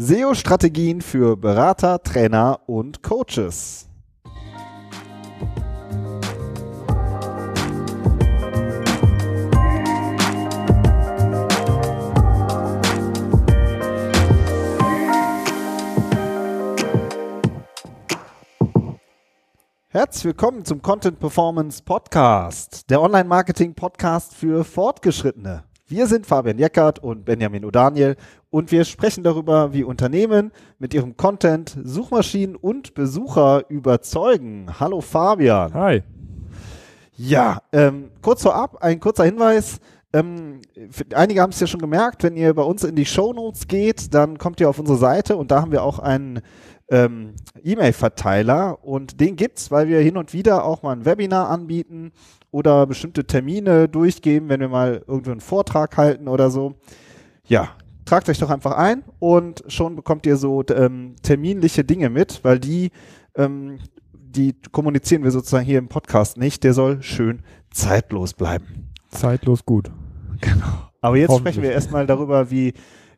[0.00, 3.88] SEO-Strategien für Berater, Trainer und Coaches.
[19.88, 25.67] Herzlich willkommen zum Content Performance Podcast, der Online-Marketing-Podcast für Fortgeschrittene.
[25.90, 28.16] Wir sind Fabian Jeckert und Benjamin O'Daniel
[28.50, 34.66] und wir sprechen darüber, wie Unternehmen mit ihrem Content Suchmaschinen und Besucher überzeugen.
[34.78, 35.72] Hallo Fabian.
[35.72, 36.02] Hi.
[37.16, 39.78] Ja, ähm, kurz vorab, ein kurzer Hinweis.
[40.12, 40.60] Ähm,
[41.14, 44.12] einige haben es ja schon gemerkt, wenn ihr bei uns in die Show Notes geht,
[44.12, 46.42] dann kommt ihr auf unsere Seite und da haben wir auch einen
[46.90, 52.12] ähm, E-Mail-Verteiler und den gibt's, weil wir hin und wieder auch mal ein Webinar anbieten
[52.50, 56.76] oder bestimmte Termine durchgeben, wenn wir mal irgendwo einen Vortrag halten oder so.
[57.44, 57.70] Ja,
[58.04, 62.58] tragt euch doch einfach ein und schon bekommt ihr so ähm, terminliche Dinge mit, weil
[62.58, 62.90] die,
[63.36, 63.78] ähm,
[64.12, 66.64] die kommunizieren wir sozusagen hier im Podcast nicht.
[66.64, 68.90] Der soll schön zeitlos bleiben.
[69.10, 69.90] Zeitlos gut.
[70.40, 70.88] Genau.
[71.00, 72.68] Aber jetzt sprechen wir erstmal darüber, wie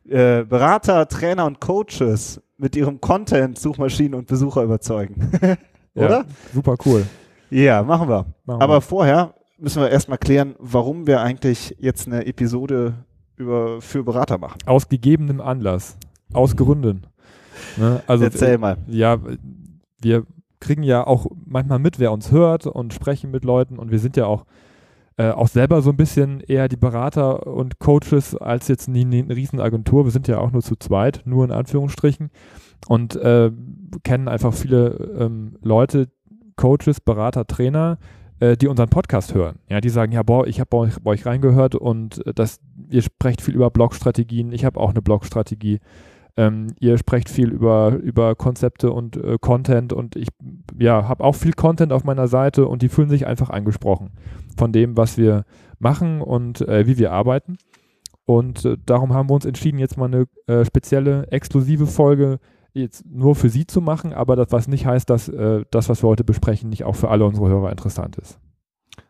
[0.07, 5.31] äh, Berater, Trainer und Coaches mit ihrem Content Suchmaschinen und Besucher überzeugen.
[5.95, 6.19] Oder?
[6.19, 7.05] Ja, super cool.
[7.49, 8.27] Ja, machen wir.
[8.45, 8.81] Machen Aber wir.
[8.81, 12.93] vorher müssen wir erstmal klären, warum wir eigentlich jetzt eine Episode
[13.35, 14.59] über, für Berater machen.
[14.67, 15.97] Aus gegebenem Anlass.
[16.33, 17.07] Aus Gründen.
[17.77, 18.03] Ne?
[18.05, 18.77] Also, Erzähl mal.
[18.87, 19.17] Ja,
[19.99, 20.27] wir
[20.59, 24.15] kriegen ja auch manchmal mit, wer uns hört und sprechen mit Leuten und wir sind
[24.15, 24.45] ja auch
[25.17, 29.35] äh, auch selber so ein bisschen eher die Berater und Coaches als jetzt eine, eine
[29.35, 30.05] Riesenagentur.
[30.05, 32.29] Wir sind ja auch nur zu zweit, nur in Anführungsstrichen
[32.87, 33.51] und äh,
[34.03, 36.09] kennen einfach viele ähm, Leute,
[36.55, 37.97] Coaches, Berater, Trainer,
[38.39, 39.59] äh, die unseren Podcast hören.
[39.69, 42.59] Ja, die sagen, ja, boah, ich habe bei euch, bei euch reingehört und äh, das,
[42.89, 44.51] ihr sprecht viel über Blogstrategien.
[44.51, 45.79] Ich habe auch eine Blogstrategie.
[46.37, 50.29] Ähm, ihr sprecht viel über, über Konzepte und äh, Content und ich
[50.79, 54.11] ja, habe auch viel Content auf meiner Seite und die fühlen sich einfach angesprochen
[54.57, 55.43] von dem, was wir
[55.79, 57.57] machen und äh, wie wir arbeiten.
[58.25, 62.39] Und äh, darum haben wir uns entschieden, jetzt mal eine äh, spezielle, exklusive Folge
[62.73, 66.01] jetzt nur für Sie zu machen, aber das was nicht heißt, dass äh, das, was
[66.01, 68.39] wir heute besprechen, nicht auch für alle unsere Hörer interessant ist.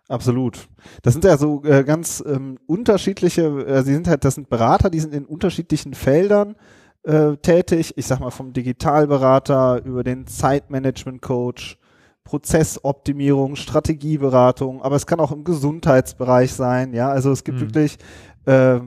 [0.07, 0.67] Absolut.
[1.03, 4.99] Das sind ja so äh, ganz ähm, unterschiedliche, sie sind halt, das sind Berater, die
[4.99, 6.55] sind in unterschiedlichen Feldern
[7.03, 7.93] äh, tätig.
[7.97, 11.77] Ich sag mal vom Digitalberater über den Zeitmanagement-Coach,
[12.23, 16.93] Prozessoptimierung, Strategieberatung, aber es kann auch im Gesundheitsbereich sein.
[16.93, 17.61] Ja, also es gibt mhm.
[17.61, 17.97] wirklich
[18.45, 18.79] äh,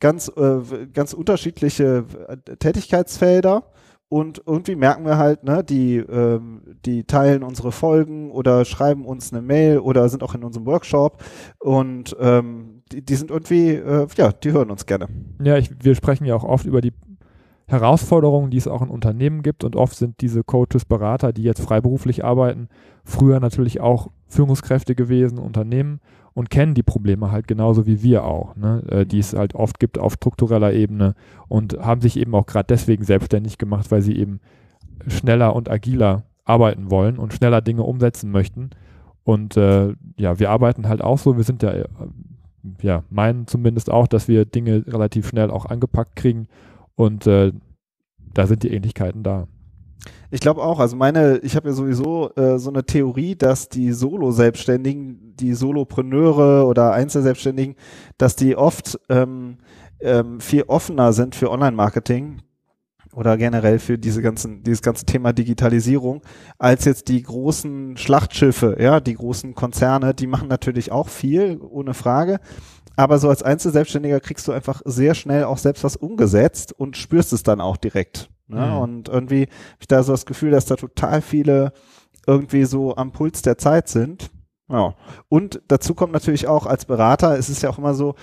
[0.00, 3.64] ganz, äh, ganz unterschiedliche äh, Tätigkeitsfelder.
[4.12, 9.32] Und irgendwie merken wir halt, ne, die, ähm, die teilen unsere Folgen oder schreiben uns
[9.32, 11.22] eine Mail oder sind auch in unserem Workshop
[11.60, 15.06] und ähm, die, die sind irgendwie, äh, ja, die hören uns gerne.
[15.40, 16.92] Ja, ich, wir sprechen ja auch oft über die
[17.70, 19.62] Herausforderungen, die es auch in Unternehmen gibt.
[19.62, 22.68] Und oft sind diese Coaches, Berater, die jetzt freiberuflich arbeiten,
[23.04, 26.00] früher natürlich auch Führungskräfte gewesen, Unternehmen
[26.34, 29.78] und kennen die Probleme halt genauso wie wir auch, ne, äh, die es halt oft
[29.78, 31.14] gibt auf struktureller Ebene
[31.48, 34.40] und haben sich eben auch gerade deswegen selbstständig gemacht, weil sie eben
[35.06, 38.70] schneller und agiler arbeiten wollen und schneller Dinge umsetzen möchten.
[39.22, 41.84] Und äh, ja, wir arbeiten halt auch so, wir sind ja, äh,
[42.82, 46.48] ja, meinen zumindest auch, dass wir Dinge relativ schnell auch angepackt kriegen
[46.94, 47.52] und äh,
[48.34, 49.46] da sind die Ähnlichkeiten da.
[50.30, 53.92] Ich glaube auch, also meine, ich habe ja sowieso äh, so eine Theorie, dass die
[53.92, 57.74] Solo-Selbstständigen, die Solopreneure oder Einzelselbstständigen,
[58.16, 59.58] dass die oft ähm,
[60.00, 62.42] ähm, viel offener sind für Online-Marketing
[63.12, 66.22] oder generell für diese ganzen, dieses ganze Thema Digitalisierung,
[66.58, 71.92] als jetzt die großen Schlachtschiffe, ja, die großen Konzerne, die machen natürlich auch viel, ohne
[71.92, 72.38] Frage.
[73.00, 77.32] Aber so als Einzelselbstständiger kriegst du einfach sehr schnell auch selbst was umgesetzt und spürst
[77.32, 78.28] es dann auch direkt.
[78.46, 78.66] Ne?
[78.66, 78.76] Mhm.
[78.76, 81.72] Und irgendwie habe ich da so das Gefühl, dass da total viele
[82.26, 84.30] irgendwie so am Puls der Zeit sind.
[84.68, 84.96] Ja.
[85.30, 88.16] Und dazu kommt natürlich auch als Berater, es ist ja auch immer so,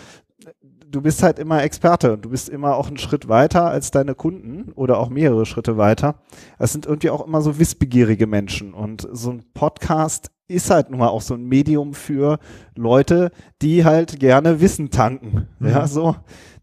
[0.89, 4.15] du bist halt immer Experte und du bist immer auch einen Schritt weiter als deine
[4.15, 6.15] Kunden oder auch mehrere Schritte weiter.
[6.59, 10.99] Es sind irgendwie auch immer so wissbegierige Menschen und so ein Podcast ist halt nun
[10.99, 12.39] mal auch so ein Medium für
[12.75, 13.31] Leute,
[13.61, 15.47] die halt gerne Wissen tanken.
[15.59, 15.67] Mhm.
[15.67, 16.15] Ja, so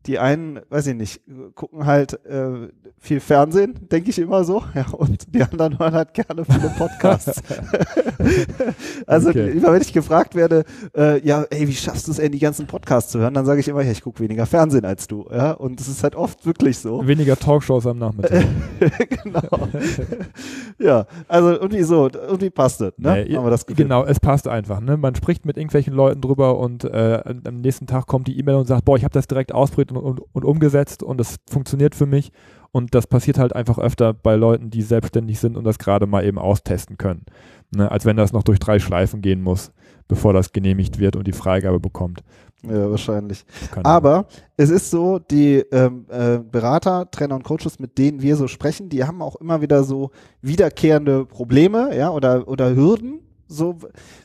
[0.06, 1.22] die einen, weiß ich nicht,
[1.54, 2.68] gucken halt äh,
[2.98, 7.42] viel Fernsehen, denke ich immer so, ja, und die anderen hören halt gerne viele Podcasts.
[9.06, 9.50] also okay.
[9.50, 10.64] immer wenn ich gefragt werde,
[10.96, 13.60] äh, ja, ey, wie schaffst du es, ey, die ganzen Podcasts zu hören, dann sage
[13.60, 16.44] ich immer, ja, ich gucke weniger Fernsehen als du, ja, und es ist halt oft
[16.44, 17.06] wirklich so.
[17.06, 18.44] Weniger Talkshows am Nachmittag.
[19.24, 19.68] genau.
[20.78, 23.24] ja, also irgendwie so, irgendwie passt es, ne?
[23.26, 24.96] Nee, Haben wir das Genau, es passt einfach, ne?
[24.96, 28.66] Man spricht mit irgendwelchen Leuten drüber und äh, am nächsten Tag kommt die E-Mail und
[28.66, 32.32] sagt, boah, ich habe das direkt ausprobiert und, und, umgesetzt und es funktioniert für mich.
[32.72, 36.24] Und das passiert halt einfach öfter bei Leuten, die selbstständig sind und das gerade mal
[36.24, 37.24] eben austesten können.
[37.70, 37.90] Ne?
[37.90, 39.70] Als wenn das noch durch drei Schleifen gehen muss,
[40.08, 42.22] bevor das genehmigt wird und die Freigabe bekommt.
[42.62, 43.44] Ja, wahrscheinlich.
[43.82, 44.26] Aber
[44.56, 48.88] es ist so, die ähm, äh, Berater, Trainer und Coaches, mit denen wir so sprechen,
[48.88, 50.10] die haben auch immer wieder so
[50.40, 53.78] wiederkehrende Probleme, ja, oder, oder Hürden, so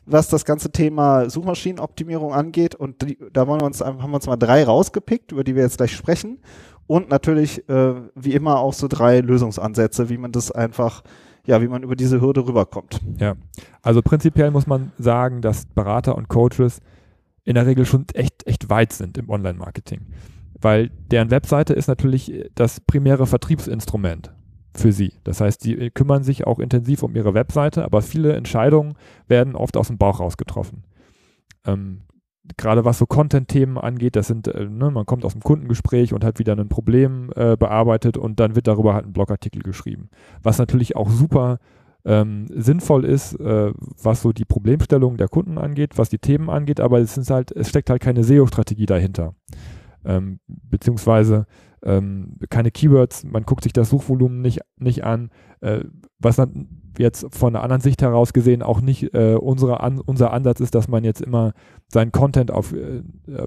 [0.06, 2.76] was das ganze Thema Suchmaschinenoptimierung angeht.
[2.76, 5.64] Und die, da wollen wir uns, haben wir uns mal drei rausgepickt, über die wir
[5.64, 6.40] jetzt gleich sprechen.
[6.88, 11.04] Und natürlich, äh, wie immer, auch so drei Lösungsansätze, wie man das einfach
[11.46, 13.00] ja, wie man über diese Hürde rüberkommt.
[13.18, 13.36] Ja,
[13.82, 16.80] also prinzipiell muss man sagen, dass Berater und Coaches
[17.44, 20.02] in der Regel schon echt, echt weit sind im Online-Marketing.
[20.62, 24.32] Weil deren Webseite ist natürlich das primäre Vertriebsinstrument
[24.76, 25.14] für sie.
[25.24, 28.94] Das heißt, sie kümmern sich auch intensiv um ihre Webseite, aber viele Entscheidungen
[29.28, 30.84] werden oft aus dem Bauch raus getroffen.
[31.66, 32.02] Ähm,
[32.58, 36.24] gerade was so Content-Themen angeht, das sind, äh, ne, man kommt aus dem Kundengespräch und
[36.24, 40.10] hat wieder ein Problem äh, bearbeitet und dann wird darüber halt ein Blogartikel geschrieben.
[40.42, 41.60] Was natürlich auch super
[42.06, 43.72] ähm, sinnvoll ist, äh,
[44.02, 47.70] was so die Problemstellung der Kunden angeht, was die Themen angeht, aber es, halt, es
[47.70, 49.36] steckt halt keine SEO-Strategie dahinter.
[50.06, 51.46] Ähm, beziehungsweise
[51.84, 55.30] ähm, keine Keywords, man guckt sich das Suchvolumen nicht, nicht an,
[55.62, 55.82] äh,
[56.20, 56.68] was dann
[56.98, 60.76] jetzt von einer anderen Sicht heraus gesehen auch nicht äh, unsere an, unser Ansatz ist,
[60.76, 61.54] dass man jetzt immer
[61.88, 63.02] seinen Content auf äh,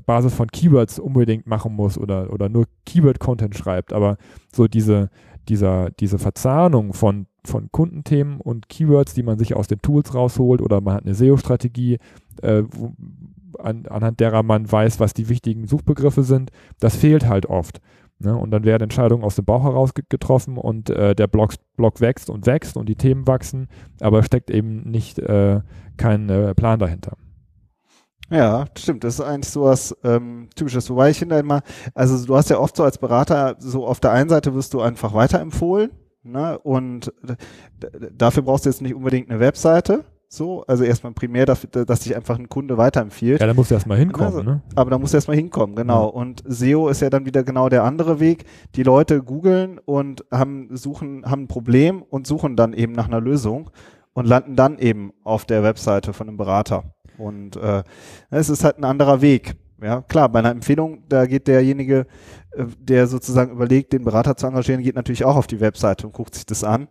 [0.06, 4.16] Basis von Keywords unbedingt machen muss oder, oder nur Keyword-Content schreibt, aber
[4.52, 5.10] so diese,
[5.48, 10.62] dieser, diese Verzahnung von, von Kundenthemen und Keywords, die man sich aus den Tools rausholt
[10.62, 11.98] oder man hat eine SEO-Strategie,
[12.40, 12.62] äh,
[13.58, 16.50] an, anhand derer man weiß, was die wichtigen Suchbegriffe sind,
[16.80, 17.80] das fehlt halt oft.
[18.22, 18.36] Ne?
[18.36, 22.30] Und dann werden Entscheidungen aus dem Bauch heraus getroffen und äh, der Blog, Blog wächst
[22.30, 23.68] und wächst und die Themen wachsen,
[24.00, 25.60] aber steckt eben nicht äh,
[25.96, 27.16] kein äh, Plan dahinter.
[28.30, 29.04] Ja, stimmt.
[29.04, 30.88] Das ist eigentlich so was ähm, Typisches.
[30.88, 31.60] Wobei ich finde immer,
[31.94, 34.80] also du hast ja oft so als Berater, so auf der einen Seite wirst du
[34.80, 35.90] einfach weiterempfohlen
[36.22, 36.58] ne?
[36.58, 37.12] und
[38.12, 42.16] dafür brauchst du jetzt nicht unbedingt eine Webseite, so, also erstmal primär, dass, dass sich
[42.16, 43.38] einfach ein Kunde weiterempfiehlt.
[43.38, 44.62] Ja, da muss erstmal hinkommen, also, ne?
[44.74, 46.04] Aber da muss erstmal hinkommen, genau.
[46.04, 46.08] Ja.
[46.08, 48.46] Und SEO ist ja dann wieder genau der andere Weg.
[48.74, 53.20] Die Leute googeln und haben, suchen, haben ein Problem und suchen dann eben nach einer
[53.20, 53.68] Lösung
[54.14, 56.94] und landen dann eben auf der Webseite von einem Berater.
[57.18, 57.82] Und äh,
[58.30, 59.56] es ist halt ein anderer Weg.
[59.82, 62.06] Ja, klar, bei einer Empfehlung, da geht derjenige,
[62.52, 66.12] äh, der sozusagen überlegt, den Berater zu engagieren, geht natürlich auch auf die Webseite und
[66.12, 66.88] guckt sich das an.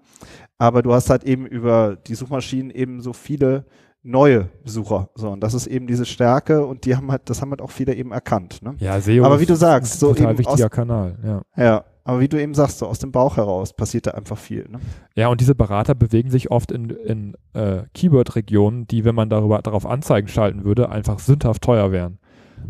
[0.57, 3.65] Aber du hast halt eben über die Suchmaschinen eben so viele
[4.03, 5.09] neue Besucher.
[5.15, 7.71] So, und das ist eben diese Stärke und die haben halt, das haben halt auch
[7.71, 8.61] viele eben erkannt.
[8.61, 8.75] Ne?
[8.79, 11.41] Ja, SEO aber wie du sagst, so total eben wichtiger aus, Kanal, ja.
[11.55, 14.67] Ja, aber wie du eben sagst, so aus dem Bauch heraus passiert da einfach viel.
[14.69, 14.79] Ne?
[15.15, 19.61] Ja, und diese Berater bewegen sich oft in, in äh, Keyword-Regionen, die, wenn man darüber,
[19.61, 22.17] darauf Anzeigen schalten würde, einfach sündhaft teuer wären.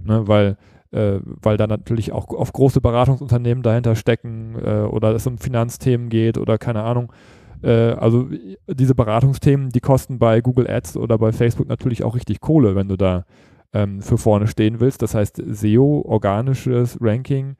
[0.03, 0.27] Ne?
[0.27, 0.57] Weil
[0.91, 6.09] äh, weil da natürlich auch auf große Beratungsunternehmen dahinter stecken äh, oder es um Finanzthemen
[6.09, 7.13] geht oder keine Ahnung.
[7.63, 8.27] Äh, also
[8.67, 12.89] diese Beratungsthemen, die kosten bei Google Ads oder bei Facebook natürlich auch richtig Kohle, wenn
[12.89, 13.25] du da
[13.73, 15.01] ähm, für vorne stehen willst.
[15.01, 17.55] Das heißt, SEO, organisches Ranking,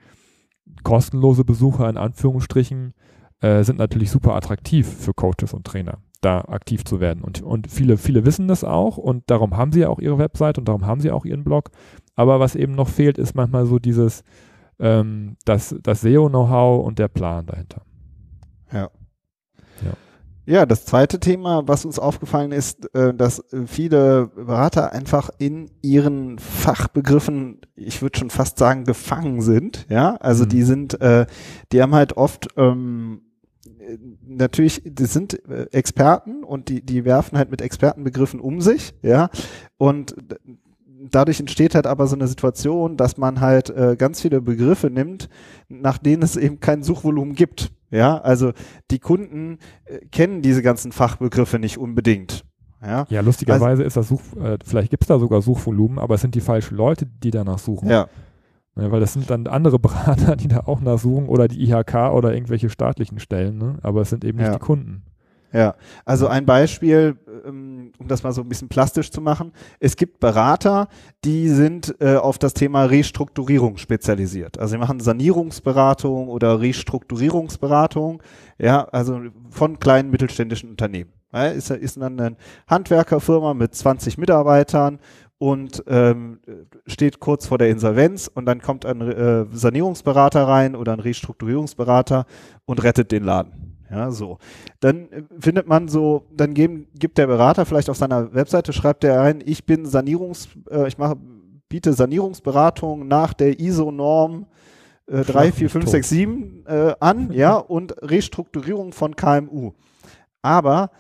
[0.83, 2.93] kostenlose Besucher in Anführungsstrichen
[3.41, 7.23] äh, sind natürlich super attraktiv für Coaches und Trainer, da aktiv zu werden.
[7.23, 10.57] Und, und viele, viele wissen das auch und darum haben sie ja auch ihre Website
[10.57, 11.71] und darum haben sie auch ihren Blog.
[12.15, 14.23] Aber was eben noch fehlt, ist manchmal so dieses,
[14.79, 17.81] ähm, das, das SEO-Know-how und der Plan dahinter.
[18.71, 18.89] Ja.
[20.45, 26.39] Ja, das zweite Thema, was uns aufgefallen ist, äh, dass viele Berater einfach in ihren
[26.39, 29.85] Fachbegriffen, ich würde schon fast sagen, gefangen sind.
[29.87, 30.49] Ja, also mhm.
[30.49, 31.27] die sind, äh,
[31.71, 33.21] die haben halt oft ähm,
[34.25, 39.29] natürlich, die sind äh, Experten und die, die werfen halt mit Expertenbegriffen um sich, ja,
[39.77, 40.15] und
[41.09, 45.29] dadurch entsteht halt aber so eine Situation, dass man halt äh, ganz viele Begriffe nimmt,
[45.69, 47.71] nach denen es eben kein Suchvolumen gibt.
[47.89, 48.53] Ja, also
[48.89, 52.45] die Kunden äh, kennen diese ganzen Fachbegriffe nicht unbedingt.
[52.81, 56.15] Ja, ja lustigerweise also, ist das Such, äh, vielleicht gibt es da sogar Suchvolumen, aber
[56.15, 57.89] es sind die falschen Leute, die danach suchen.
[57.89, 58.07] Ja.
[58.75, 58.91] Ja.
[58.91, 62.69] Weil das sind dann andere Berater, die da auch nachsuchen oder die IHK oder irgendwelche
[62.69, 63.77] staatlichen Stellen, ne?
[63.81, 64.53] aber es sind eben nicht ja.
[64.53, 65.03] die Kunden.
[65.53, 65.75] Ja,
[66.05, 69.51] also ein Beispiel, ähm, um das mal so ein bisschen plastisch zu machen.
[69.81, 70.87] Es gibt Berater,
[71.25, 74.59] die sind äh, auf das Thema Restrukturierung spezialisiert.
[74.59, 78.23] Also sie machen Sanierungsberatung oder Restrukturierungsberatung,
[78.59, 81.11] ja, also von kleinen mittelständischen Unternehmen.
[81.33, 82.37] Ja, ist, ist dann eine
[82.67, 84.99] Handwerkerfirma mit 20 Mitarbeitern
[85.41, 86.39] und ähm,
[86.85, 92.27] steht kurz vor der Insolvenz und dann kommt ein äh, Sanierungsberater rein oder ein Restrukturierungsberater
[92.65, 93.75] und rettet den Laden.
[93.89, 94.37] Ja, so.
[94.81, 99.03] Dann äh, findet man so, dann geben, gibt der Berater vielleicht auf seiner Webseite, schreibt
[99.03, 101.17] er ein, ich bin Sanierungs, äh, ich mache,
[101.67, 104.45] biete Sanierungsberatung nach der ISO-Norm
[105.07, 109.71] äh, 3, 4, 5, 6, 7 äh, an, ja, und Restrukturierung von KMU.
[110.43, 110.91] Aber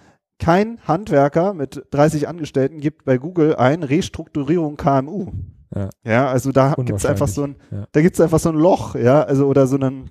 [0.41, 5.31] kein Handwerker mit 30 Angestellten gibt bei Google ein Restrukturierung KMU.
[5.73, 7.85] Ja, ja also da gibt es einfach so ein, ja.
[7.91, 10.09] da gibt es einfach so ein Loch, ja, also oder so einen,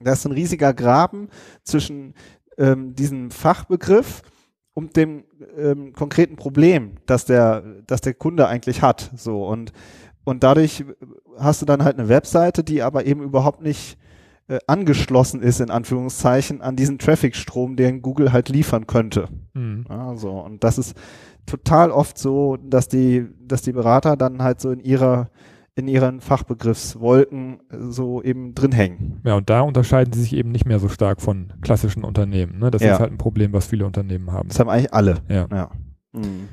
[0.00, 1.28] da ist ein riesiger Graben
[1.64, 2.14] zwischen
[2.56, 4.22] ähm, diesem Fachbegriff
[4.74, 5.24] und dem
[5.56, 9.10] ähm, konkreten Problem, das der, das der Kunde eigentlich hat.
[9.16, 9.72] So und
[10.24, 10.84] und dadurch
[11.36, 13.98] hast du dann halt eine Webseite, die aber eben überhaupt nicht
[14.48, 19.28] äh, angeschlossen ist, in Anführungszeichen, an diesen Traffic-Strom, den Google halt liefern könnte.
[19.54, 19.84] Mhm.
[19.88, 20.96] Also, und das ist
[21.46, 25.28] total oft so, dass die, dass die Berater dann halt so in ihrer
[25.76, 29.20] in ihren Fachbegriffswolken äh, so eben drin hängen.
[29.24, 32.58] Ja, und da unterscheiden sie sich eben nicht mehr so stark von klassischen Unternehmen.
[32.58, 32.70] Ne?
[32.70, 32.92] Das ja.
[32.92, 34.48] ist halt ein Problem, was viele Unternehmen haben.
[34.48, 35.16] Das haben eigentlich alle.
[35.28, 35.48] Ja.
[35.50, 35.70] ja.
[36.12, 36.48] Mhm.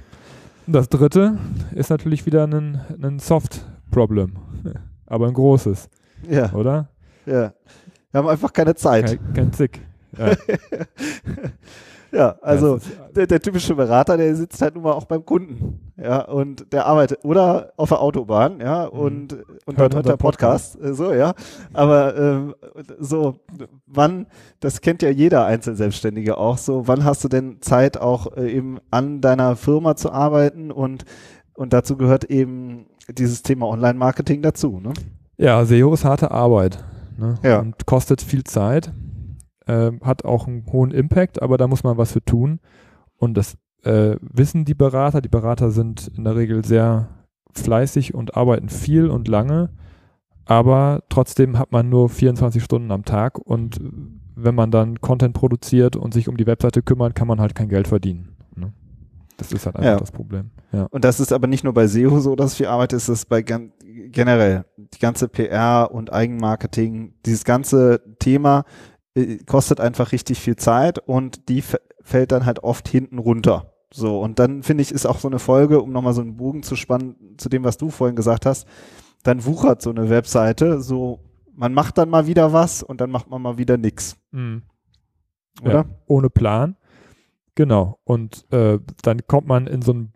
[0.66, 1.38] Das dritte
[1.76, 4.38] ist natürlich wieder ein, ein Soft-Problem,
[5.06, 5.90] aber ein großes.
[6.30, 6.52] Ja.
[6.54, 6.90] Oder?
[7.26, 7.54] Ja.
[8.12, 9.20] Wir haben einfach keine Zeit.
[9.34, 9.82] Kein Zick.
[10.18, 10.32] Ja.
[12.12, 12.80] Ja, also
[13.16, 16.86] der, der, typische Berater, der sitzt halt nun mal auch beim Kunden, ja, und der
[16.86, 19.00] arbeitet oder auf der Autobahn, ja, mhm.
[19.00, 21.34] und und hört, hört der Podcast, Podcast, äh, so, ja,
[21.72, 22.56] aber ähm,
[23.00, 23.36] so,
[23.88, 24.28] wann,
[24.60, 28.80] das kennt ja jeder Einzelselbstständige auch, so, wann hast du denn Zeit auch äh, eben
[28.92, 31.06] an deiner Firma zu arbeiten und
[31.54, 34.94] und dazu gehört eben dieses Thema Online-Marketing dazu, ne?
[35.38, 36.84] Ja, SEO ist harte Arbeit
[37.22, 37.40] ne?
[37.44, 37.60] ja.
[37.60, 38.92] und kostet viel Zeit
[39.66, 42.60] äh, hat auch einen hohen Impact, aber da muss man was für tun.
[43.18, 45.22] Und das äh, wissen die Berater.
[45.22, 47.10] Die Berater sind in der Regel sehr
[47.54, 49.70] fleißig und arbeiten viel und lange,
[50.46, 53.80] aber trotzdem hat man nur 24 Stunden am Tag und
[54.36, 57.68] wenn man dann Content produziert und sich um die Webseite kümmert, kann man halt kein
[57.68, 58.38] Geld verdienen.
[58.56, 58.74] Ne?
[59.38, 59.98] Das ist halt einfach ja.
[59.98, 60.52] das Problem.
[60.72, 60.88] Ja.
[60.92, 63.26] Und das ist aber nicht nur bei SEO so, dass viel Arbeit ist, das ist
[63.30, 68.66] bei generell die ganze PR und Eigenmarketing, dieses ganze Thema
[69.16, 71.64] äh, kostet einfach richtig viel Zeit und die
[72.02, 73.74] fällt dann halt oft hinten runter.
[73.94, 76.64] So, und dann finde ich, ist auch so eine Folge, um nochmal so einen Bogen
[76.64, 78.68] zu spannen zu dem, was du vorhin gesagt hast,
[79.24, 81.20] dann wuchert so eine Webseite, so,
[81.54, 84.18] man macht dann mal wieder was und dann macht man mal wieder nix.
[84.32, 84.64] Mhm.
[85.62, 85.74] Oder?
[85.74, 86.78] Ja, ohne Plan.
[87.56, 88.00] Genau.
[88.06, 90.14] Und äh, dann kommt man in so ein,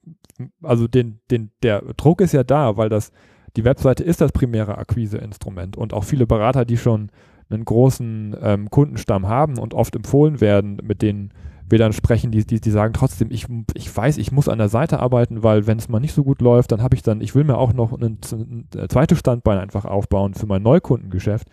[0.64, 3.12] also den, den, der Druck ist ja da, weil das,
[3.56, 7.10] die Webseite ist das primäre Akquiseinstrument und auch viele Berater, die schon
[7.50, 11.32] einen großen ähm, Kundenstamm haben und oft empfohlen werden, mit denen
[11.68, 14.70] wir dann sprechen, die, die, die sagen trotzdem, ich, ich weiß, ich muss an der
[14.70, 17.34] Seite arbeiten, weil wenn es mal nicht so gut läuft, dann habe ich dann, ich
[17.34, 21.48] will mir auch noch ein, ein zweites Standbein einfach aufbauen für mein Neukundengeschäft.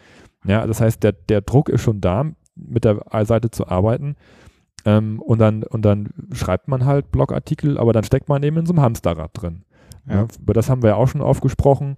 [0.45, 4.17] Ja, das heißt, der, der Druck ist schon da, mit der Seite zu arbeiten.
[4.85, 8.67] Ähm, und, dann, und dann schreibt man halt Blogartikel, aber dann steckt man eben in
[8.67, 9.65] so einem Hamsterrad drin.
[10.07, 10.15] Ja.
[10.15, 11.97] Ja, über das haben wir ja auch schon aufgesprochen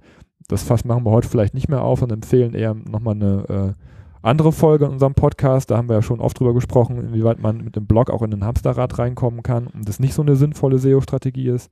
[0.48, 3.80] das Fass machen wir heute vielleicht nicht mehr auf und empfehlen eher nochmal eine äh,
[4.22, 5.70] andere Folge in unserem Podcast.
[5.70, 8.30] Da haben wir ja schon oft drüber gesprochen, inwieweit man mit dem Blog auch in
[8.30, 11.70] den Hamsterrad reinkommen kann und das nicht so eine sinnvolle SEO-Strategie ist.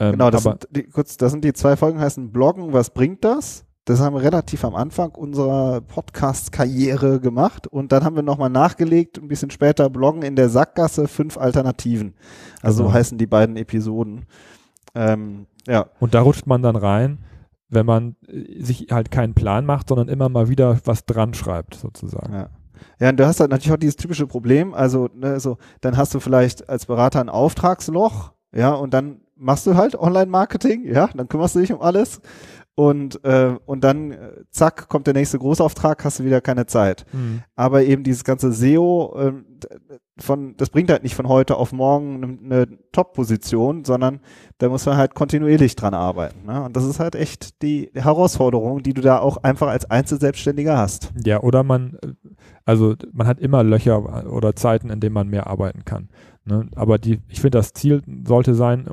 [0.00, 3.24] Ähm, genau, das sind, die, kurz, das sind die zwei Folgen, heißen Bloggen, was bringt
[3.24, 3.64] das?
[3.84, 9.18] Das haben wir relativ am Anfang unserer Podcast-Karriere gemacht und dann haben wir nochmal nachgelegt,
[9.18, 12.14] ein bisschen später Bloggen in der Sackgasse, fünf Alternativen.
[12.60, 12.90] Also genau.
[12.90, 14.26] so heißen die beiden Episoden.
[14.98, 15.86] Ähm, ja.
[16.00, 17.18] Und da rutscht man dann rein
[17.68, 21.74] wenn man äh, sich halt keinen Plan macht, sondern immer mal wieder was dran schreibt,
[21.74, 22.32] sozusagen.
[22.32, 22.50] Ja.
[23.00, 26.14] Ja, und du hast halt natürlich auch dieses typische Problem, also, ne, so, dann hast
[26.14, 31.28] du vielleicht als Berater ein Auftragsloch, ja, und dann machst du halt Online-Marketing, ja, dann
[31.28, 32.20] kümmerst du dich um alles
[32.78, 37.06] und, äh, und dann, äh, zack, kommt der nächste Großauftrag, hast du wieder keine Zeit.
[37.12, 37.42] Mhm.
[37.56, 39.32] Aber eben dieses ganze SEO, äh,
[40.16, 44.20] von, das bringt halt nicht von heute auf morgen eine, eine Top-Position, sondern
[44.58, 46.46] da muss man halt kontinuierlich dran arbeiten.
[46.46, 46.62] Ne?
[46.62, 51.12] Und das ist halt echt die Herausforderung, die du da auch einfach als Einzelselbstständiger hast.
[51.24, 51.98] Ja, oder man,
[52.64, 56.10] also man hat immer Löcher oder Zeiten, in denen man mehr arbeiten kann.
[56.44, 56.68] Ne?
[56.76, 58.88] Aber die, ich finde, das Ziel sollte sein,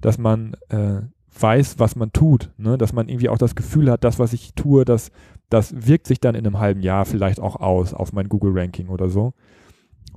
[0.00, 1.02] dass man äh,
[1.40, 2.78] weiß, was man tut, ne?
[2.78, 5.10] dass man irgendwie auch das Gefühl hat, das, was ich tue, das,
[5.50, 9.08] das wirkt sich dann in einem halben Jahr vielleicht auch aus auf mein Google-Ranking oder
[9.08, 9.32] so.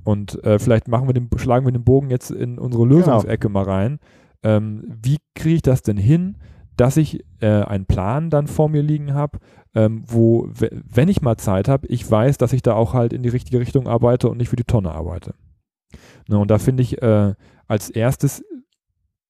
[0.04, 2.96] Und äh, vielleicht machen wir den, schlagen wir den Bogen jetzt in unsere genau.
[2.96, 3.60] Lösungsecke genau.
[3.60, 3.98] mal rein.
[4.42, 6.36] Ähm, wie kriege ich das denn hin,
[6.76, 9.38] dass ich äh, einen Plan dann vor mir liegen habe,
[9.74, 13.22] ähm, wo, wenn ich mal Zeit habe, ich weiß, dass ich da auch halt in
[13.22, 15.34] die richtige Richtung arbeite und nicht für die Tonne arbeite.
[16.28, 17.34] Ne, und da finde ich äh,
[17.68, 18.44] als erstes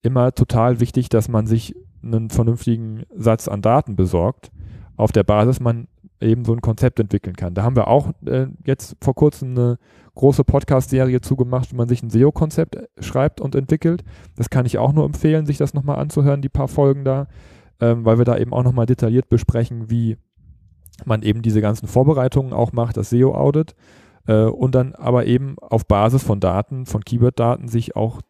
[0.03, 4.51] immer total wichtig, dass man sich einen vernünftigen Satz an Daten besorgt,
[4.97, 5.87] auf der Basis man
[6.21, 7.53] eben so ein Konzept entwickeln kann.
[7.53, 9.77] Da haben wir auch äh, jetzt vor kurzem eine
[10.15, 14.03] große Podcast-Serie zugemacht, wie man sich ein SEO-Konzept äh, schreibt und entwickelt.
[14.35, 17.27] Das kann ich auch nur empfehlen, sich das nochmal anzuhören, die paar Folgen da,
[17.79, 20.17] ähm, weil wir da eben auch nochmal detailliert besprechen, wie
[21.05, 23.75] man eben diese ganzen Vorbereitungen auch macht, das SEO-Audit
[24.27, 28.21] äh, und dann aber eben auf Basis von Daten, von Keyword-Daten sich auch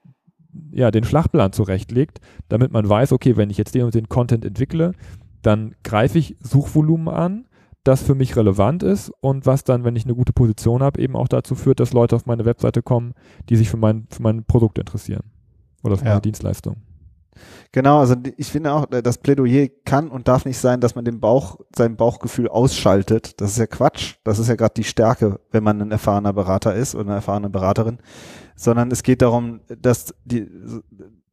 [0.72, 2.20] ja, den Schlachtplan zurechtlegt,
[2.50, 4.94] damit man weiß, okay, wenn ich jetzt den und den Content entwickle,
[5.42, 7.46] dann greife ich Suchvolumen an,
[7.84, 11.16] das für mich relevant ist und was dann, wenn ich eine gute Position habe, eben
[11.16, 13.14] auch dazu führt, dass Leute auf meine Webseite kommen,
[13.50, 15.24] die sich für mein, für mein Produkt interessieren
[15.84, 16.12] oder für ja.
[16.12, 16.78] meine Dienstleistung.
[17.72, 21.20] Genau, also ich finde auch, das Plädoyer kann und darf nicht sein, dass man den
[21.20, 23.42] Bauch, sein Bauchgefühl ausschaltet.
[23.42, 24.16] Das ist ja Quatsch.
[24.24, 27.50] Das ist ja gerade die Stärke, wenn man ein erfahrener Berater ist oder eine erfahrene
[27.50, 28.00] Beraterin.
[28.56, 30.48] Sondern es geht darum, dass die,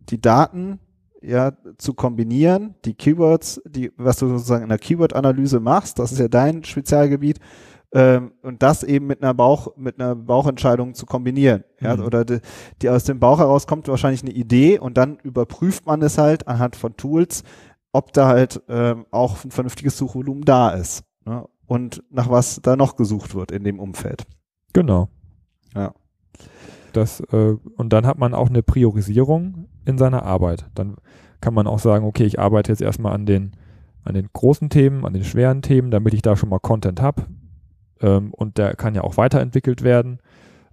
[0.01, 0.81] die Daten
[1.23, 6.19] ja zu kombinieren, die Keywords, die, was du sozusagen in der Keyword-Analyse machst, das ist
[6.19, 7.39] ja dein Spezialgebiet,
[7.93, 11.65] ähm, und das eben mit einer Bauch, mit einer Bauchentscheidung zu kombinieren.
[11.81, 12.05] Ja, mhm.
[12.05, 12.41] oder die,
[12.83, 16.47] die, aus dem Bauch heraus kommt wahrscheinlich eine Idee und dann überprüft man es halt
[16.47, 17.43] anhand von Tools,
[17.93, 21.05] ob da halt ähm, auch ein vernünftiges Suchvolumen da ist.
[21.25, 21.45] Ne?
[21.67, 24.25] Und nach was da noch gesucht wird in dem Umfeld.
[24.73, 25.09] Genau.
[25.75, 25.93] Ja.
[26.93, 30.67] Das, äh, und dann hat man auch eine Priorisierung in seiner Arbeit.
[30.75, 30.97] Dann
[31.41, 33.53] kann man auch sagen, okay, ich arbeite jetzt erstmal an den,
[34.05, 37.27] an den großen Themen, an den schweren Themen, damit ich da schon mal Content habe.
[38.01, 40.21] Ähm, und der kann ja auch weiterentwickelt werden,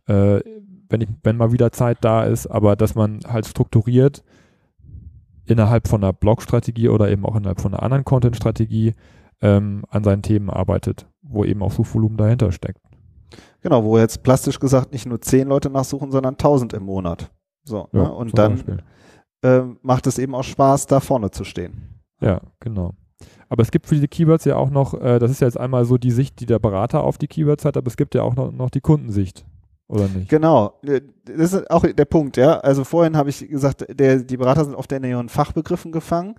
[0.07, 0.39] äh,
[0.89, 4.23] wenn, ich, wenn mal wieder Zeit da ist, aber dass man halt strukturiert
[5.45, 8.93] innerhalb von einer Blog-Strategie oder eben auch innerhalb von einer anderen Content-Strategie
[9.41, 12.81] ähm, an seinen Themen arbeitet, wo eben auch Suchvolumen dahinter steckt.
[13.61, 17.31] Genau, wo jetzt plastisch gesagt nicht nur zehn Leute nachsuchen, sondern tausend im Monat.
[17.63, 18.13] So, ja, ne?
[18.13, 18.81] und dann
[19.41, 22.01] äh, macht es eben auch Spaß, da vorne zu stehen.
[22.21, 22.93] Ja, genau.
[23.49, 25.85] Aber es gibt für diese Keywords ja auch noch, äh, das ist ja jetzt einmal
[25.85, 28.35] so die Sicht, die der Berater auf die Keywords hat, aber es gibt ja auch
[28.35, 29.45] noch, noch die Kundensicht.
[29.87, 30.29] Oder nicht?
[30.29, 32.59] Genau, äh, das ist auch der Punkt, ja.
[32.59, 36.35] Also vorhin habe ich gesagt, der, die Berater sind oft in ihren Fachbegriffen gefangen.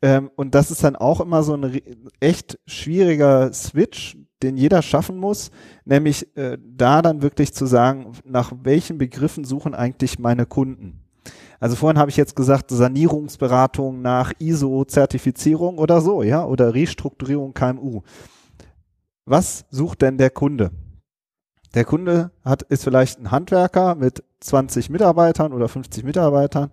[0.00, 1.80] Ähm, und das ist dann auch immer so ein
[2.20, 5.50] echt schwieriger Switch, den jeder schaffen muss,
[5.84, 11.00] nämlich äh, da dann wirklich zu sagen, nach welchen Begriffen suchen eigentlich meine Kunden.
[11.60, 18.02] Also vorhin habe ich jetzt gesagt, Sanierungsberatung nach ISO-Zertifizierung oder so, ja, oder Restrukturierung KMU.
[19.24, 20.70] Was sucht denn der Kunde?
[21.74, 26.70] Der Kunde hat, ist vielleicht ein Handwerker mit 20 Mitarbeitern oder 50 Mitarbeitern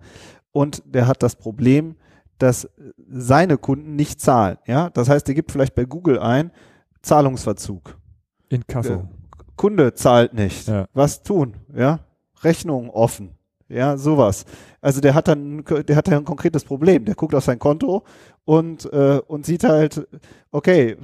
[0.52, 1.96] und der hat das Problem,
[2.38, 2.68] dass
[3.08, 4.58] seine Kunden nicht zahlen.
[4.66, 6.50] Ja, das heißt, er gibt vielleicht bei Google ein
[7.02, 7.98] Zahlungsverzug.
[8.48, 9.08] In Kasso.
[9.56, 10.68] Kunde zahlt nicht.
[10.68, 10.86] Ja.
[10.92, 11.56] Was tun?
[11.74, 12.00] Ja,
[12.42, 13.35] Rechnung offen.
[13.68, 14.44] Ja, sowas.
[14.80, 17.04] Also der hat dann, der hat dann ein konkretes Problem.
[17.04, 18.04] Der guckt auf sein Konto
[18.44, 20.06] und, äh, und sieht halt,
[20.52, 20.96] okay,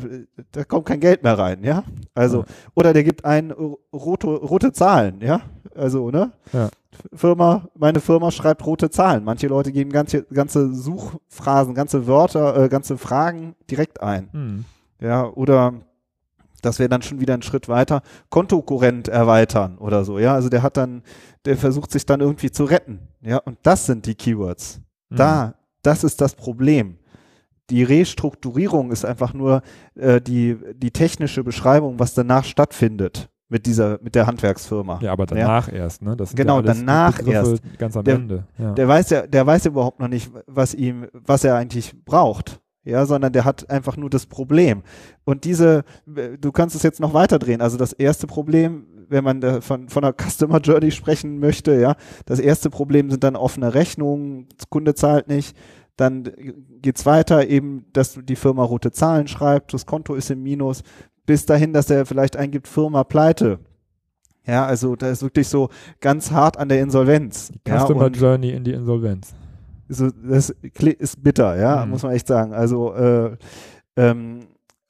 [0.52, 1.82] da kommt kein Geld mehr rein, ja.
[2.14, 2.44] Also,
[2.74, 5.40] oder der gibt ein rote, rote Zahlen, ja.
[5.74, 6.32] Also, ne?
[6.52, 6.68] Ja.
[7.14, 9.24] Firma, meine Firma schreibt rote Zahlen.
[9.24, 14.28] Manche Leute geben ganze, ganze Suchphrasen, ganze Wörter, äh, ganze Fragen direkt ein.
[14.32, 14.64] Hm.
[15.00, 15.74] Ja, oder
[16.62, 20.34] das wäre dann schon wieder ein Schritt weiter, Kontokorrent erweitern oder so, ja.
[20.34, 21.02] Also der hat dann,
[21.44, 23.38] der versucht sich dann irgendwie zu retten, ja.
[23.38, 24.80] Und das sind die Keywords.
[25.10, 25.16] Mhm.
[25.16, 26.98] Da, das ist das Problem.
[27.70, 29.62] Die Restrukturierung ist einfach nur
[29.94, 34.98] äh, die, die technische Beschreibung, was danach stattfindet mit dieser, mit der Handwerksfirma.
[35.02, 35.74] Ja, aber danach ja.
[35.74, 36.16] erst, ne?
[36.34, 37.62] Genau, ja danach erst.
[37.78, 38.44] Ganz am der, Ende.
[38.58, 38.72] Ja.
[38.72, 43.06] Der weiß ja, der weiß überhaupt noch nicht, was ihm, was er eigentlich braucht ja,
[43.06, 44.82] sondern der hat einfach nur das Problem.
[45.24, 47.60] Und diese, du kannst es jetzt noch weiter drehen.
[47.60, 51.94] Also das erste Problem, wenn man von, von einer Customer Journey sprechen möchte, ja,
[52.26, 55.56] das erste Problem sind dann offene Rechnungen, Kunde zahlt nicht.
[55.96, 56.30] Dann
[56.80, 60.82] geht's weiter, eben, dass die Firma rote Zahlen schreibt, das Konto ist im Minus,
[61.26, 63.60] bis dahin, dass er vielleicht eingibt, Firma pleite.
[64.44, 65.68] Ja, also da ist wirklich so
[66.00, 67.52] ganz hart an der Insolvenz.
[67.68, 69.34] Customer ja, Journey in die Insolvenz
[69.92, 71.90] so, das ist bitter, ja, mhm.
[71.90, 72.52] muss man echt sagen.
[72.52, 73.36] Also, äh,
[73.96, 74.40] ähm,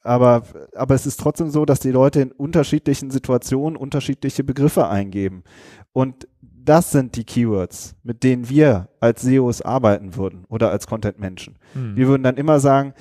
[0.03, 0.43] aber,
[0.75, 5.45] aber es ist trotzdem so, dass die Leute in unterschiedlichen Situationen unterschiedliche Begriffe eingeben.
[5.93, 11.57] Und das sind die Keywords, mit denen wir als SEOs arbeiten würden oder als Content-Menschen.
[11.75, 11.97] Mhm.
[11.97, 12.95] Wir würden dann immer sagen,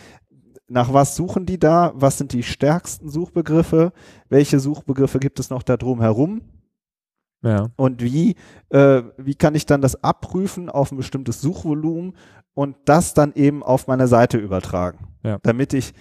[0.67, 1.91] nach was suchen die da?
[1.95, 3.91] Was sind die stärksten Suchbegriffe?
[4.29, 6.41] Welche Suchbegriffe gibt es noch da drum herum?
[7.43, 7.69] Ja.
[7.75, 8.35] Und wie,
[8.69, 12.13] äh, wie kann ich dann das abprüfen auf ein bestimmtes Suchvolumen
[12.53, 15.39] und das dann eben auf meine Seite übertragen, ja.
[15.41, 15.93] damit ich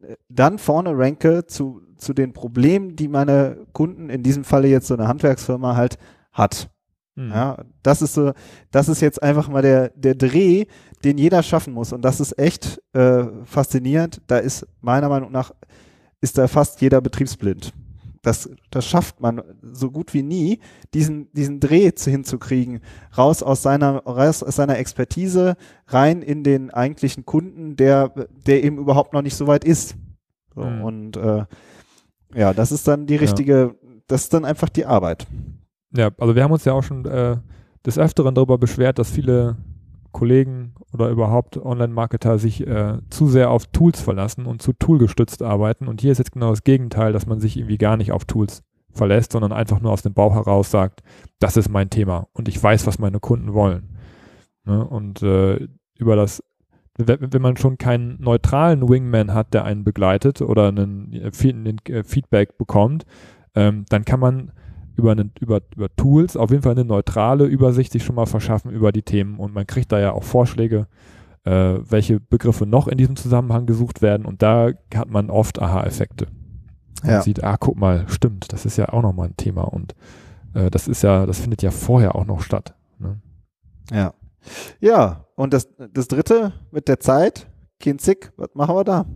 [0.00, 4.88] äh, dann vorne ranke zu, zu den Problemen, die meine Kunden, in diesem Falle jetzt
[4.88, 5.96] so eine Handwerksfirma halt
[6.32, 6.70] hat.
[7.14, 7.30] Mhm.
[7.30, 8.32] Ja, das ist so,
[8.72, 10.64] das ist jetzt einfach mal der, der Dreh,
[11.04, 11.92] den jeder schaffen muss.
[11.92, 14.22] Und das ist echt äh, faszinierend.
[14.26, 15.52] Da ist meiner Meinung nach,
[16.20, 17.72] ist da fast jeder betriebsblind
[18.22, 20.60] das, das schafft man so gut wie nie,
[20.92, 22.80] diesen, diesen Dreh hinzukriegen,
[23.16, 25.56] raus aus seiner, raus aus seiner Expertise,
[25.86, 28.12] rein in den eigentlichen Kunden, der,
[28.46, 29.96] der eben überhaupt noch nicht so weit ist.
[30.54, 30.82] So, mhm.
[30.82, 31.44] Und äh,
[32.34, 33.90] ja, das ist dann die richtige, ja.
[34.06, 35.26] das ist dann einfach die Arbeit.
[35.96, 37.36] Ja, also wir haben uns ja auch schon äh,
[37.84, 39.56] des Öfteren darüber beschwert, dass viele
[40.12, 45.88] Kollegen oder überhaupt Online-Marketer sich äh, zu sehr auf Tools verlassen und zu toolgestützt arbeiten.
[45.88, 48.62] Und hier ist jetzt genau das Gegenteil, dass man sich irgendwie gar nicht auf Tools
[48.92, 51.02] verlässt, sondern einfach nur aus dem Bauch heraus sagt,
[51.38, 53.96] das ist mein Thema und ich weiß, was meine Kunden wollen.
[54.64, 54.84] Ne?
[54.84, 56.42] Und äh, über das,
[56.96, 62.02] wenn man schon keinen neutralen Wingman hat, der einen begleitet oder einen, äh, einen äh,
[62.02, 63.04] Feedback bekommt,
[63.54, 64.52] ähm, dann kann man
[64.96, 68.70] über, einen, über, über Tools auf jeden Fall eine neutrale Übersicht sich schon mal verschaffen
[68.70, 70.86] über die Themen und man kriegt da ja auch Vorschläge,
[71.44, 76.26] äh, welche Begriffe noch in diesem Zusammenhang gesucht werden und da hat man oft Aha-Effekte.
[77.02, 77.22] Man ja.
[77.22, 79.94] sieht, ah, guck mal, stimmt, das ist ja auch nochmal ein Thema und
[80.54, 82.74] äh, das ist ja, das findet ja vorher auch noch statt.
[82.98, 83.20] Ne?
[83.90, 84.12] Ja.
[84.80, 87.46] Ja, und das, das dritte mit der Zeit,
[87.78, 89.06] Kinzig, was machen wir da?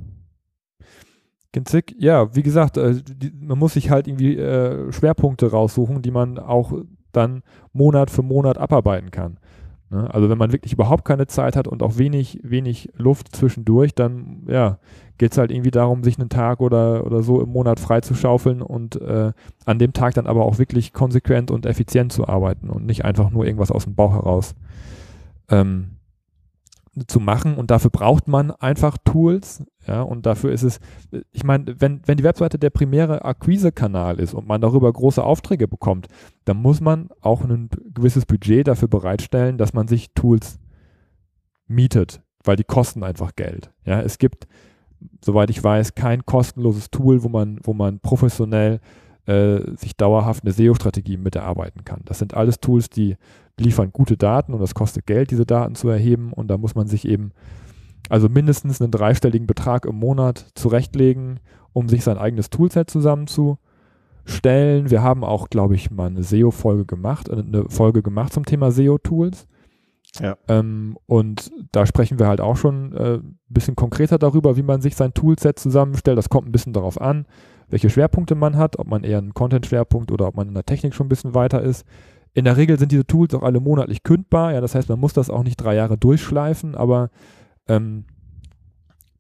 [1.55, 6.11] Kinzig, ja, wie gesagt, äh, die, man muss sich halt irgendwie äh, Schwerpunkte raussuchen, die
[6.11, 6.73] man auch
[7.13, 9.39] dann Monat für Monat abarbeiten kann.
[9.91, 10.13] Ne?
[10.13, 14.43] Also wenn man wirklich überhaupt keine Zeit hat und auch wenig, wenig Luft zwischendurch, dann
[14.49, 14.79] ja,
[15.17, 19.01] geht es halt irgendwie darum, sich einen Tag oder, oder so im Monat freizuschaufeln und
[19.01, 19.31] äh,
[19.65, 23.31] an dem Tag dann aber auch wirklich konsequent und effizient zu arbeiten und nicht einfach
[23.31, 24.57] nur irgendwas aus dem Bauch heraus
[25.51, 25.93] ähm,
[27.07, 30.81] zu machen und dafür braucht man einfach Tools, ja, und dafür ist es,
[31.33, 35.69] ich meine, wenn, wenn die Webseite der primäre Akquisekanal ist und man darüber große Aufträge
[35.69, 36.09] bekommt,
[36.45, 40.59] dann muss man auch ein gewisses Budget dafür bereitstellen, dass man sich Tools
[41.67, 43.73] mietet, weil die kosten einfach Geld.
[43.85, 44.47] Ja, es gibt,
[45.21, 48.81] soweit ich weiß, kein kostenloses Tool, wo man, wo man professionell
[49.27, 52.03] äh, sich dauerhaft eine SEO-Strategie mit erarbeiten kann.
[52.05, 53.17] Das sind alles Tools, die
[53.59, 56.89] liefern gute Daten und das kostet Geld, diese Daten zu erheben und da muss man
[56.89, 57.33] sich eben
[58.11, 61.41] also mindestens einen dreistelligen Betrag im Monat zurechtlegen,
[61.73, 64.91] um sich sein eigenes Toolset zusammenzustellen.
[64.91, 68.71] Wir haben auch, glaube ich, mal eine SEO-Folge gemacht, äh, eine Folge gemacht zum Thema
[68.71, 69.47] SEO-Tools.
[70.21, 70.37] Ja.
[70.49, 74.81] Ähm, und da sprechen wir halt auch schon ein äh, bisschen konkreter darüber, wie man
[74.81, 76.19] sich sein Toolset zusammenstellt.
[76.19, 77.27] Das kommt ein bisschen darauf an,
[77.69, 80.95] welche Schwerpunkte man hat, ob man eher einen Content-Schwerpunkt oder ob man in der Technik
[80.95, 81.85] schon ein bisschen weiter ist.
[82.33, 84.53] In der Regel sind diese Tools auch alle monatlich kündbar.
[84.53, 87.11] Ja, das heißt, man muss das auch nicht drei Jahre durchschleifen, aber
[87.69, 88.05] ähm,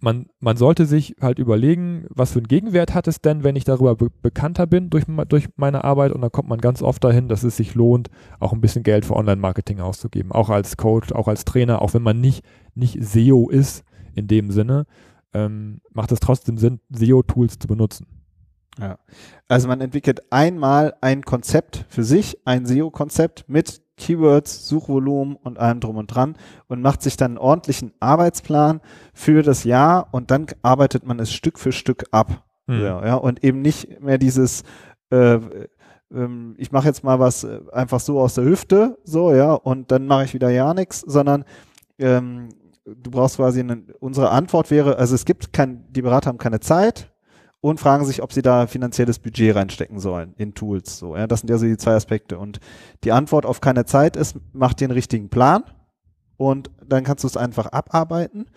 [0.05, 3.65] man, man sollte sich halt überlegen, was für einen Gegenwert hat es denn, wenn ich
[3.65, 7.29] darüber be bekannter bin durch, durch meine Arbeit und dann kommt man ganz oft dahin,
[7.29, 11.27] dass es sich lohnt, auch ein bisschen Geld für Online-Marketing auszugeben, auch als Coach, auch
[11.27, 13.83] als Trainer, auch wenn man nicht, nicht SEO ist
[14.15, 14.85] in dem Sinne,
[15.33, 18.07] ähm, macht es trotzdem Sinn, SEO-Tools zu benutzen.
[18.81, 18.99] Ja.
[19.49, 25.79] Also man entwickelt einmal ein Konzept für sich, ein SEO-Konzept mit Keywords, Suchvolumen und allem
[25.81, 28.81] drum und dran und macht sich dann einen ordentlichen Arbeitsplan
[29.13, 32.45] für das Jahr und dann arbeitet man es Stück für Stück ab.
[32.67, 32.81] Hm.
[32.81, 34.65] Ja, ja, und eben nicht mehr dieses
[35.11, 35.39] äh,
[36.13, 39.91] ähm, ich mache jetzt mal was äh, einfach so aus der Hüfte, so, ja, und
[39.91, 41.45] dann mache ich wieder ja nichts, sondern
[41.99, 42.49] ähm,
[42.85, 46.61] du brauchst quasi eine, unsere Antwort wäre, also es gibt kein, die Berater haben keine
[46.61, 47.13] Zeit,
[47.65, 50.99] und fragen sich, ob sie da finanzielles Budget reinstecken sollen in Tools.
[50.99, 52.39] So, ja, das sind ja so die zwei Aspekte.
[52.39, 52.61] Und
[53.05, 55.65] die Antwort auf keine Zeit ist, mach den richtigen Plan
[56.37, 58.51] und dann kannst du es einfach abarbeiten.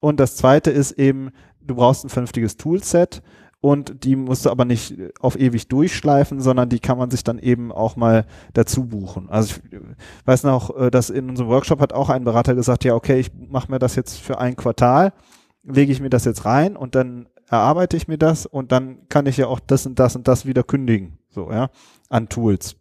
[0.00, 3.22] Und das zweite ist eben, du brauchst ein vernünftiges Toolset
[3.60, 7.38] und die musst du aber nicht auf ewig durchschleifen, sondern die kann man sich dann
[7.38, 9.30] eben auch mal dazu buchen.
[9.30, 9.78] Also ich
[10.26, 13.30] weiß noch, äh, dass in unserem Workshop hat auch ein Berater gesagt, ja, okay, ich
[13.32, 15.12] mache mir das jetzt für ein Quartal,
[15.62, 19.26] lege ich mir das jetzt rein und dann erarbeite ich mir das und dann kann
[19.26, 21.68] ich ja auch das und das und das wieder kündigen, so, ja,
[22.08, 22.76] an Tools.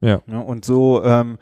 [0.00, 0.20] Ja.
[0.26, 1.38] ja und so, ähm,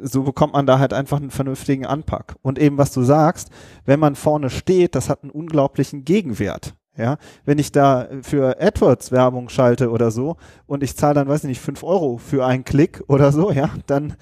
[0.00, 2.36] so bekommt man da halt einfach einen vernünftigen Anpack.
[2.42, 3.50] Und eben, was du sagst,
[3.84, 6.74] wenn man vorne steht, das hat einen unglaublichen Gegenwert.
[6.94, 11.44] Ja, wenn ich da für AdWords Werbung schalte oder so und ich zahle dann, weiß
[11.44, 14.14] ich nicht, fünf Euro für einen Klick oder so, ja, dann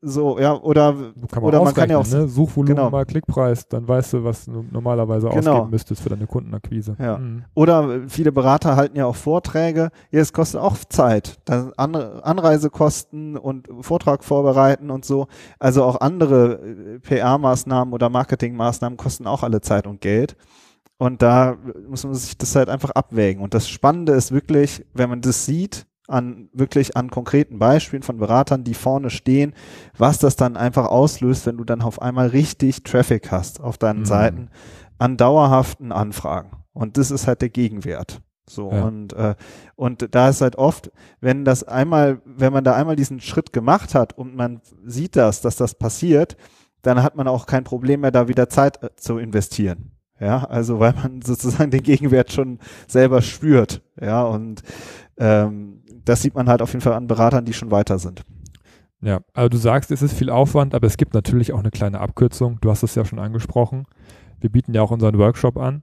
[0.00, 0.92] so, ja, oder,
[1.30, 2.28] kann man, oder man kann ja auch ne?
[2.28, 2.90] Suchvolumen genau.
[2.90, 5.52] mal Klickpreis, dann weißt du, was du normalerweise genau.
[5.52, 6.96] ausgeben müsstest für deine Kundenakquise.
[6.98, 7.18] Ja.
[7.18, 7.44] Mhm.
[7.54, 9.90] Oder viele Berater halten ja auch Vorträge.
[10.10, 11.38] Ja, es kostet auch Zeit.
[11.44, 15.26] Dann An Anreisekosten und Vortrag vorbereiten und so.
[15.58, 20.36] Also auch andere äh, PR-Maßnahmen oder Marketing-Maßnahmen kosten auch alle Zeit und Geld.
[20.98, 21.56] Und da
[21.88, 23.42] muss man sich das halt einfach abwägen.
[23.42, 28.18] Und das Spannende ist wirklich, wenn man das sieht, an wirklich an konkreten Beispielen von
[28.18, 29.54] Beratern, die vorne stehen,
[29.96, 34.00] was das dann einfach auslöst, wenn du dann auf einmal richtig Traffic hast auf deinen
[34.00, 34.06] mhm.
[34.06, 34.50] Seiten
[34.98, 36.50] an dauerhaften Anfragen.
[36.72, 38.20] Und das ist halt der Gegenwert.
[38.48, 38.84] So ja.
[38.84, 39.34] und äh,
[39.76, 43.94] und da ist halt oft, wenn das einmal, wenn man da einmal diesen Schritt gemacht
[43.94, 46.36] hat und man sieht das, dass das passiert,
[46.82, 49.92] dann hat man auch kein Problem mehr, da wieder Zeit äh, zu investieren.
[50.20, 53.82] Ja, also weil man sozusagen den Gegenwert schon selber spürt.
[54.00, 54.62] Ja, und
[55.18, 58.24] ähm, das sieht man halt auf jeden Fall an Beratern, die schon weiter sind.
[59.00, 62.00] Ja, also du sagst, es ist viel Aufwand, aber es gibt natürlich auch eine kleine
[62.00, 62.58] Abkürzung.
[62.60, 63.84] Du hast es ja schon angesprochen.
[64.40, 65.82] Wir bieten ja auch unseren Workshop an.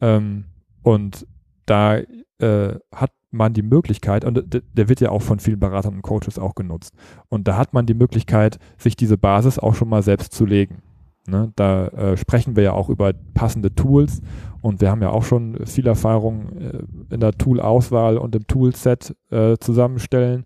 [0.00, 0.46] Ähm,
[0.82, 1.26] und
[1.66, 1.98] da
[2.38, 6.38] äh, hat man die Möglichkeit, und der wird ja auch von vielen Beratern und Coaches
[6.38, 6.94] auch genutzt.
[7.28, 10.82] Und da hat man die Möglichkeit, sich diese Basis auch schon mal selbst zu legen.
[11.28, 11.52] Ne?
[11.56, 14.22] Da äh, sprechen wir ja auch über passende Tools
[14.60, 19.14] und wir haben ja auch schon viel Erfahrung äh, in der Tool-Auswahl und im Toolset
[19.30, 20.44] äh, zusammenstellen.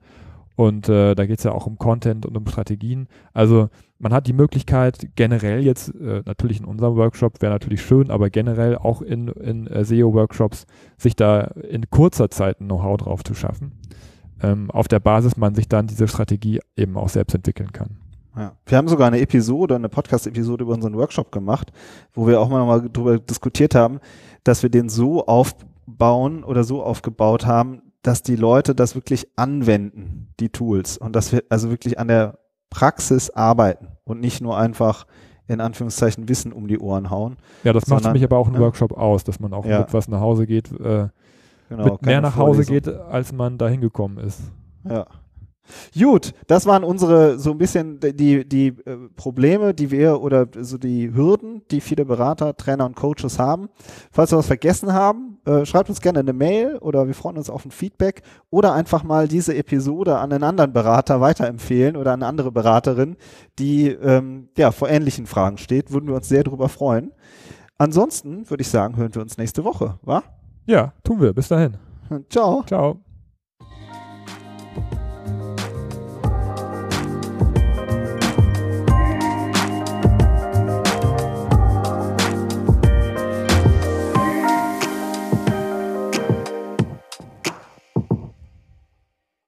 [0.54, 3.08] Und äh, da geht es ja auch um Content und um Strategien.
[3.32, 3.68] Also
[3.98, 8.28] man hat die Möglichkeit, generell jetzt, äh, natürlich in unserem Workshop wäre natürlich schön, aber
[8.30, 10.66] generell auch in, in äh, SEO-Workshops,
[10.98, 13.72] sich da in kurzer Zeit ein Know-how drauf zu schaffen,
[14.42, 18.01] ähm, auf der Basis man sich dann diese Strategie eben auch selbst entwickeln kann.
[18.36, 18.52] Ja.
[18.66, 21.72] Wir haben sogar eine Episode, eine Podcast-Episode über unseren Workshop gemacht,
[22.12, 24.00] wo wir auch mal nochmal darüber diskutiert haben,
[24.44, 30.32] dass wir den so aufbauen oder so aufgebaut haben, dass die Leute das wirklich anwenden,
[30.40, 32.38] die Tools, und dass wir also wirklich an der
[32.70, 35.06] Praxis arbeiten und nicht nur einfach
[35.46, 37.36] in Anführungszeichen Wissen um die Ohren hauen.
[37.64, 38.58] Ja, das macht für mich aber auch einen.
[38.58, 39.80] Workshop aus, dass man auch ja.
[39.80, 41.08] mit was nach Hause geht, äh,
[41.68, 44.40] genau, mehr nach Hause geht, als man da hingekommen ist.
[44.88, 45.06] Ja.
[45.98, 50.78] Gut, das waren unsere so ein bisschen die, die äh, Probleme, die wir oder so
[50.78, 53.68] die Hürden, die viele Berater, Trainer und Coaches haben.
[54.10, 57.50] Falls wir was vergessen haben, äh, schreibt uns gerne eine Mail oder wir freuen uns
[57.50, 62.22] auf ein Feedback oder einfach mal diese Episode an einen anderen Berater weiterempfehlen oder an
[62.22, 63.16] eine andere Beraterin,
[63.58, 65.92] die ähm, ja vor ähnlichen Fragen steht.
[65.92, 67.12] Würden wir uns sehr darüber freuen.
[67.78, 70.22] Ansonsten würde ich sagen, hören wir uns nächste Woche, wa?
[70.66, 71.32] Ja, tun wir.
[71.32, 71.76] Bis dahin.
[72.28, 72.62] Ciao.
[72.64, 73.00] Ciao.